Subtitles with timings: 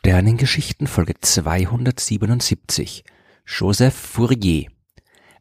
[0.00, 3.02] Sternengeschichten Folge 277
[3.44, 4.68] Joseph Fourier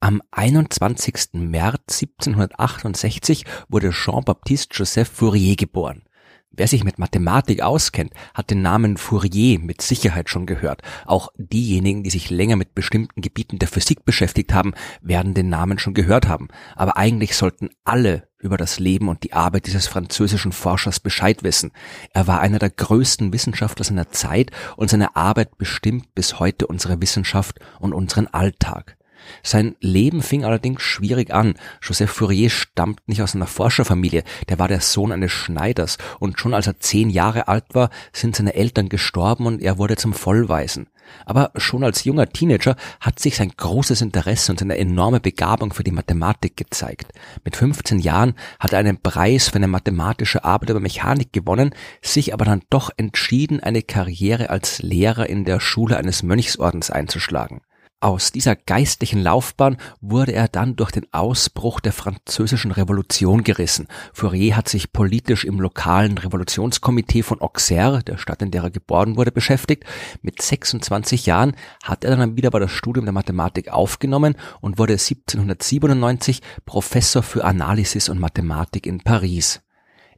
[0.00, 1.30] Am 21.
[1.32, 6.02] März 1768 wurde Jean-Baptiste Joseph Fourier geboren.
[6.50, 10.82] Wer sich mit Mathematik auskennt, hat den Namen Fourier mit Sicherheit schon gehört.
[11.06, 15.78] Auch diejenigen, die sich länger mit bestimmten Gebieten der Physik beschäftigt haben, werden den Namen
[15.78, 16.48] schon gehört haben.
[16.76, 21.72] Aber eigentlich sollten alle über das Leben und die Arbeit dieses französischen Forschers Bescheid wissen.
[22.12, 27.00] Er war einer der größten Wissenschaftler seiner Zeit und seine Arbeit bestimmt bis heute unsere
[27.00, 28.96] Wissenschaft und unseren Alltag.
[29.42, 31.54] Sein Leben fing allerdings schwierig an.
[31.80, 36.54] Joseph Fourier stammt nicht aus einer Forscherfamilie, der war der Sohn eines Schneiders und schon
[36.54, 40.88] als er zehn Jahre alt war, sind seine Eltern gestorben und er wurde zum Vollweisen.
[41.26, 45.84] Aber schon als junger Teenager hat sich sein großes Interesse und seine enorme Begabung für
[45.84, 47.12] die Mathematik gezeigt.
[47.44, 52.32] Mit 15 Jahren hat er einen Preis für eine mathematische Arbeit über Mechanik gewonnen, sich
[52.32, 57.60] aber dann doch entschieden, eine Karriere als Lehrer in der Schule eines Mönchsordens einzuschlagen.
[58.02, 63.86] Aus dieser geistlichen Laufbahn wurde er dann durch den Ausbruch der französischen Revolution gerissen.
[64.12, 69.16] Fourier hat sich politisch im lokalen Revolutionskomitee von Auxerre, der Stadt, in der er geboren
[69.16, 69.84] wurde, beschäftigt.
[70.20, 74.94] Mit 26 Jahren hat er dann wieder bei das Studium der Mathematik aufgenommen und wurde
[74.94, 79.60] 1797 Professor für Analysis und Mathematik in Paris.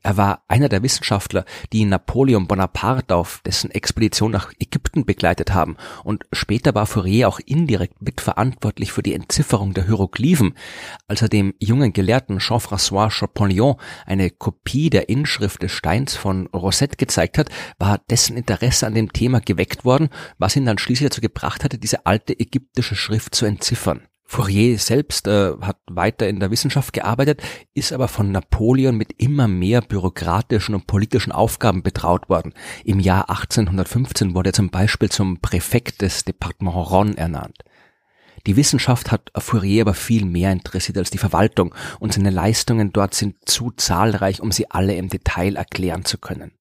[0.07, 5.77] Er war einer der Wissenschaftler, die Napoleon Bonaparte auf dessen Expedition nach Ägypten begleitet haben
[6.05, 10.55] und später war Fourier auch indirekt mitverantwortlich für die Entzifferung der Hieroglyphen,
[11.09, 16.97] als er dem jungen Gelehrten Jean-François Champollion eine Kopie der Inschrift des Steins von Rosette
[16.97, 21.21] gezeigt hat, war dessen Interesse an dem Thema geweckt worden, was ihn dann schließlich dazu
[21.21, 24.03] gebracht hatte, diese alte ägyptische Schrift zu entziffern.
[24.27, 27.43] Fourier selbst äh, hat weiter in der Wissenschaft gearbeitet,
[27.75, 32.55] ist aber von Napoleon mit immer mehr bürokratischen und politischen Aufgaben betraut worden.
[32.85, 37.59] Im Jahr 1815 wurde er zum Beispiel zum Präfekt des Departement Ron ernannt.
[38.47, 43.15] Die Wissenschaft hat Fourier aber viel mehr interessiert als die Verwaltung und seine Leistungen dort
[43.15, 46.53] sind zu zahlreich, um sie alle im Detail erklären zu können.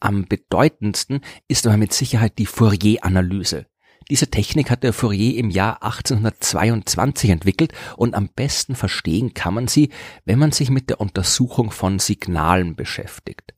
[0.00, 3.66] Am bedeutendsten ist aber mit Sicherheit die Fourier-Analyse.
[4.10, 9.68] Diese Technik hat der Fourier im Jahr 1822 entwickelt und am besten verstehen kann man
[9.68, 9.90] sie,
[10.24, 13.54] wenn man sich mit der Untersuchung von Signalen beschäftigt.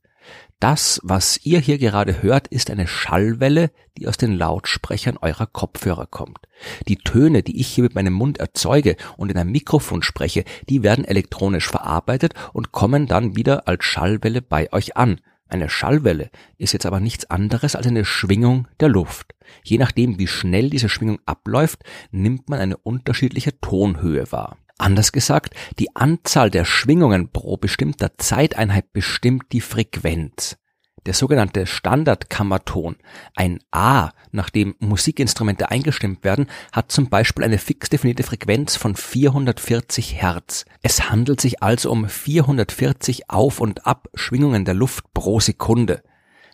[0.59, 6.05] Das, was ihr hier gerade hört, ist eine Schallwelle, die aus den Lautsprechern eurer Kopfhörer
[6.05, 6.47] kommt.
[6.87, 10.83] Die Töne, die ich hier mit meinem Mund erzeuge und in einem Mikrofon spreche, die
[10.83, 15.19] werden elektronisch verarbeitet und kommen dann wieder als Schallwelle bei euch an.
[15.53, 19.35] Eine Schallwelle ist jetzt aber nichts anderes als eine Schwingung der Luft.
[19.63, 24.57] Je nachdem, wie schnell diese Schwingung abläuft, nimmt man eine unterschiedliche Tonhöhe wahr.
[24.79, 30.57] Anders gesagt, die Anzahl der Schwingungen pro bestimmter Zeiteinheit bestimmt die Frequenz.
[31.05, 32.95] Der sogenannte Standardkammerton,
[33.35, 38.95] ein A, nach dem Musikinstrumente eingestimmt werden, hat zum Beispiel eine fix definierte Frequenz von
[38.95, 40.65] 440 Hertz.
[40.81, 46.03] Es handelt sich also um 440 Auf- und Abschwingungen der Luft pro Sekunde.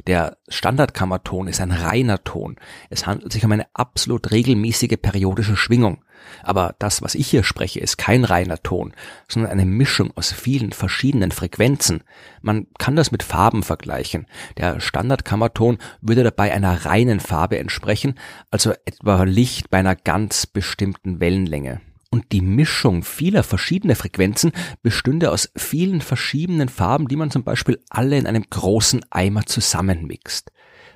[0.08, 2.56] Der Standardkammerton ist ein reiner Ton.
[2.90, 6.04] Es handelt sich um eine absolut regelmäßige periodische Schwingung.
[6.44, 8.94] Aber das, was ich hier spreche, ist kein reiner Ton,
[9.28, 12.04] sondern eine Mischung aus vielen verschiedenen Frequenzen.
[12.42, 14.28] Man kann das mit Farben vergleichen.
[14.58, 18.16] Der Standardkammerton würde dabei einer reinen Farbe entsprechen,
[18.52, 21.82] also etwa Licht bei einer ganz bestimmten Wellenlänge.
[22.12, 27.80] Und die Mischung vieler verschiedener Frequenzen bestünde aus vielen verschiedenen Farben, die man zum Beispiel
[27.90, 30.52] alle in einem großen Eimer zusammenmixt.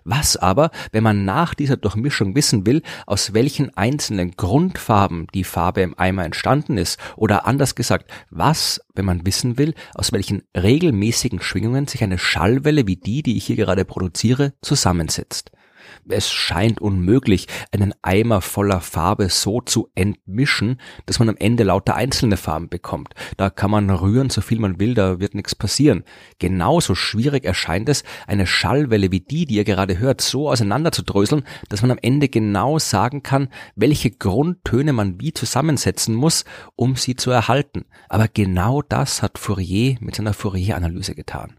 [0.05, 5.81] Was aber, wenn man nach dieser Durchmischung wissen will, aus welchen einzelnen Grundfarben die Farbe
[5.81, 11.41] im Eimer entstanden ist, oder anders gesagt, was, wenn man wissen will, aus welchen regelmäßigen
[11.41, 15.51] Schwingungen sich eine Schallwelle wie die, die ich hier gerade produziere, zusammensetzt.
[16.07, 21.95] Es scheint unmöglich, einen Eimer voller Farbe so zu entmischen, dass man am Ende lauter
[21.95, 23.13] einzelne Farben bekommt.
[23.37, 26.03] Da kann man rühren, so viel man will, da wird nichts passieren.
[26.39, 31.03] Genauso schwierig erscheint es, eine Schallwelle wie die, die ihr gerade hört, so auseinander zu
[31.03, 36.45] dröseln, dass man am Ende genau sagen kann, welche Grundtöne man wie zusammensetzen muss,
[36.75, 37.85] um sie zu erhalten.
[38.09, 41.57] Aber genau das hat Fourier mit seiner Fourier-Analyse getan.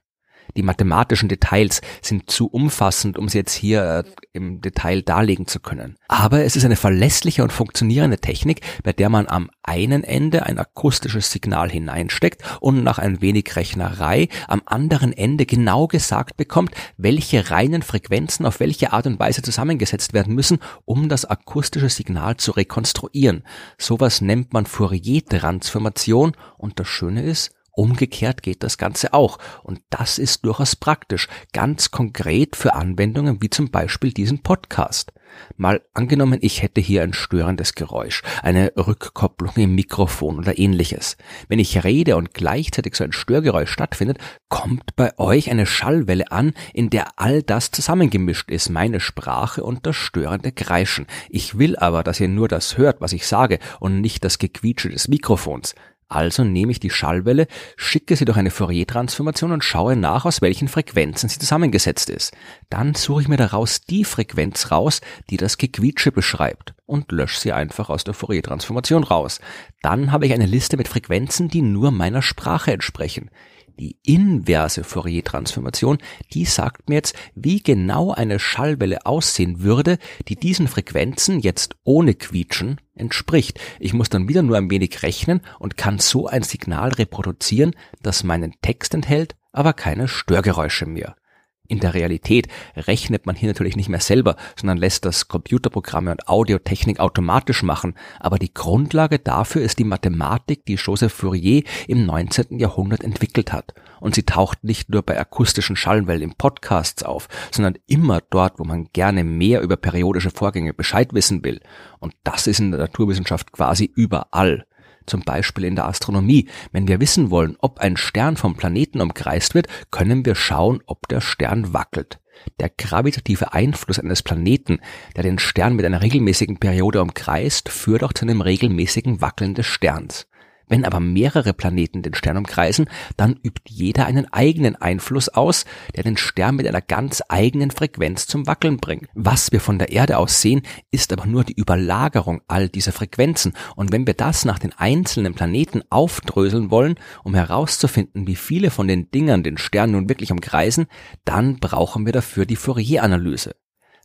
[0.56, 5.60] Die mathematischen Details sind zu umfassend, um sie jetzt hier äh, im Detail darlegen zu
[5.60, 5.96] können.
[6.08, 10.58] Aber es ist eine verlässliche und funktionierende Technik, bei der man am einen Ende ein
[10.58, 17.50] akustisches Signal hineinsteckt und nach ein wenig Rechnerei am anderen Ende genau gesagt bekommt, welche
[17.50, 22.52] reinen Frequenzen auf welche Art und Weise zusammengesetzt werden müssen, um das akustische Signal zu
[22.52, 23.42] rekonstruieren.
[23.78, 29.38] Sowas nennt man Fourier-Transformation und das Schöne ist, Umgekehrt geht das Ganze auch.
[29.62, 35.12] Und das ist durchaus praktisch, ganz konkret für Anwendungen wie zum Beispiel diesen Podcast.
[35.56, 41.16] Mal angenommen, ich hätte hier ein störendes Geräusch, eine Rückkopplung im Mikrofon oder ähnliches.
[41.48, 44.18] Wenn ich rede und gleichzeitig so ein Störgeräusch stattfindet,
[44.48, 49.86] kommt bei euch eine Schallwelle an, in der all das zusammengemischt ist, meine Sprache und
[49.86, 51.06] das störende Kreischen.
[51.28, 54.90] Ich will aber, dass ihr nur das hört, was ich sage und nicht das Gequietsche
[54.90, 55.74] des Mikrofons.
[56.08, 57.46] Also nehme ich die Schallwelle,
[57.76, 62.32] schicke sie durch eine Fourier-Transformation und schaue nach, aus welchen Frequenzen sie zusammengesetzt ist.
[62.70, 67.52] Dann suche ich mir daraus die Frequenz raus, die das Gequietsche beschreibt und lösche sie
[67.52, 69.40] einfach aus der Fourier-Transformation raus.
[69.82, 73.30] Dann habe ich eine Liste mit Frequenzen, die nur meiner Sprache entsprechen.
[73.78, 75.98] Die inverse Fourier-Transformation,
[76.32, 79.98] die sagt mir jetzt, wie genau eine Schallwelle aussehen würde,
[80.28, 83.58] die diesen Frequenzen jetzt ohne Quietschen entspricht.
[83.80, 88.22] Ich muss dann wieder nur ein wenig rechnen und kann so ein Signal reproduzieren, das
[88.22, 91.16] meinen Text enthält, aber keine Störgeräusche mehr.
[91.66, 96.28] In der Realität rechnet man hier natürlich nicht mehr selber, sondern lässt das Computerprogramme und
[96.28, 102.58] Audiotechnik automatisch machen, aber die Grundlage dafür ist die Mathematik, die Joseph Fourier im 19.
[102.58, 103.72] Jahrhundert entwickelt hat.
[104.00, 108.64] Und sie taucht nicht nur bei akustischen Schallwellen im Podcasts auf, sondern immer dort, wo
[108.64, 111.60] man gerne mehr über periodische Vorgänge Bescheid wissen will.
[111.98, 114.66] Und das ist in der Naturwissenschaft quasi überall
[115.06, 116.48] zum Beispiel in der Astronomie.
[116.72, 121.08] Wenn wir wissen wollen, ob ein Stern vom Planeten umkreist wird, können wir schauen, ob
[121.08, 122.20] der Stern wackelt.
[122.60, 124.80] Der gravitative Einfluss eines Planeten,
[125.16, 129.66] der den Stern mit einer regelmäßigen Periode umkreist, führt auch zu einem regelmäßigen Wackeln des
[129.66, 130.26] Sterns.
[130.68, 135.64] Wenn aber mehrere Planeten den Stern umkreisen, dann übt jeder einen eigenen Einfluss aus,
[135.94, 139.08] der den Stern mit einer ganz eigenen Frequenz zum Wackeln bringt.
[139.14, 143.52] Was wir von der Erde aus sehen, ist aber nur die Überlagerung all dieser Frequenzen.
[143.76, 148.88] Und wenn wir das nach den einzelnen Planeten aufdröseln wollen, um herauszufinden, wie viele von
[148.88, 150.86] den Dingern den Stern nun wirklich umkreisen,
[151.24, 153.54] dann brauchen wir dafür die Fourier-Analyse.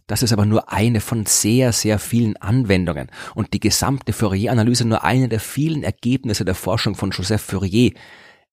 [0.10, 5.04] Das ist aber nur eine von sehr, sehr vielen Anwendungen und die gesamte Fourier-Analyse nur
[5.04, 7.92] eine der vielen Ergebnisse der Forschung von Joseph Fourier.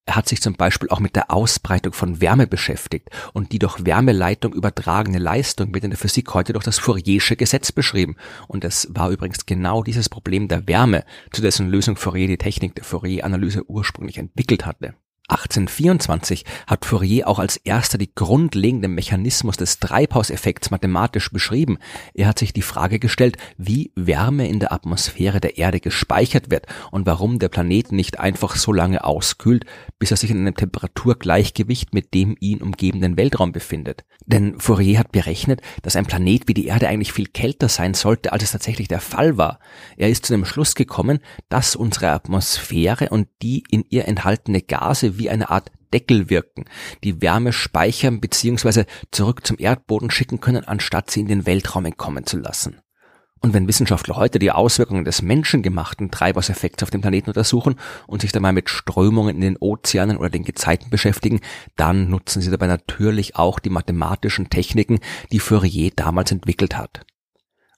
[0.05, 3.87] Er hat sich zum Beispiel auch mit der Ausbreitung von Wärme beschäftigt und die durch
[3.87, 8.17] Wärmeleitung übertragene Leistung wird in der Physik heute durch das Fouriersche Gesetz beschrieben.
[8.49, 12.75] Und es war übrigens genau dieses Problem der Wärme, zu dessen Lösung Fourier die Technik
[12.75, 14.94] der Fourier-Analyse ursprünglich entwickelt hatte.
[15.28, 21.78] 1824 hat Fourier auch als erster die grundlegenden Mechanismus des Treibhauseffekts mathematisch beschrieben.
[22.14, 26.67] Er hat sich die Frage gestellt, wie Wärme in der Atmosphäre der Erde gespeichert wird
[26.93, 29.64] und warum der Planet nicht einfach so lange auskühlt,
[29.99, 34.05] bis er sich in einem Temperaturgleichgewicht mit dem ihn umgebenden Weltraum befindet.
[34.26, 38.32] Denn Fourier hat berechnet, dass ein Planet wie die Erde eigentlich viel kälter sein sollte,
[38.32, 39.58] als es tatsächlich der Fall war.
[39.96, 41.19] Er ist zu dem Schluss gekommen,
[41.49, 46.65] dass unsere Atmosphäre und die in ihr enthaltene Gase wie eine Art Deckel wirken,
[47.05, 48.85] die Wärme speichern bzw.
[49.11, 52.81] zurück zum Erdboden schicken können, anstatt sie in den Weltraum entkommen zu lassen.
[53.41, 57.77] Und wenn Wissenschaftler heute die Auswirkungen des menschengemachten Treibhauseffekts auf dem Planeten untersuchen
[58.07, 61.41] und sich dabei mit Strömungen in den Ozeanen oder den Gezeiten beschäftigen,
[61.77, 65.01] dann nutzen sie dabei natürlich auch die mathematischen Techniken,
[65.33, 67.05] die Fourier damals entwickelt hat.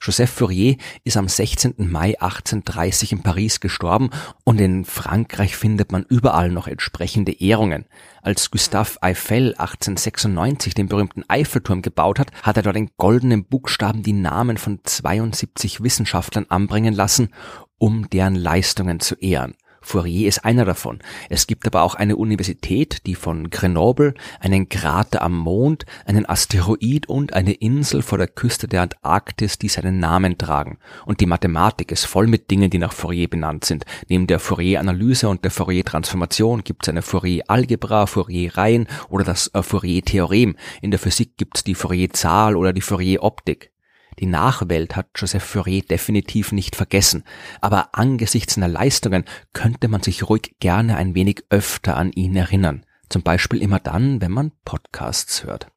[0.01, 1.75] Joseph Fourier ist am 16.
[1.79, 4.11] Mai 1830 in Paris gestorben
[4.45, 7.85] und in Frankreich findet man überall noch entsprechende Ehrungen.
[8.23, 14.05] Als Gustave Eiffel 1896 den berühmten Eiffelturm gebaut hat, hat er dort in goldenen Buchstaben
[14.05, 17.35] die Namen von 72 Wissenschaftlern anbringen lassen,
[17.79, 19.57] um deren Leistungen zu ehren.
[19.81, 21.01] Fourier ist einer davon.
[21.29, 27.09] Es gibt aber auch eine Universität, die von Grenoble, einen Krater am Mond, einen Asteroid
[27.09, 30.79] und eine Insel vor der Küste der Antarktis, die seinen Namen tragen.
[31.07, 33.85] Und die Mathematik ist voll mit Dingen, die nach Fourier benannt sind.
[34.09, 40.57] Neben der Fourier-Analyse und der Fourier-Transformation gibt es eine Fourier-Algebra, Fourier-Reihen oder das äh, Fourier-Theorem.
[40.83, 43.71] In der Physik gibt es die Fourier-Zahl oder die Fourier-Optik.
[44.19, 47.25] Die Nachwelt hat Joseph Fourier definitiv nicht vergessen,
[47.61, 52.85] aber angesichts seiner Leistungen könnte man sich ruhig gerne ein wenig öfter an ihn erinnern.
[53.09, 55.69] Zum Beispiel immer dann, wenn man Podcasts hört.